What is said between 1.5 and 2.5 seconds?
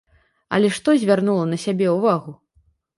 на сябе ўвагу?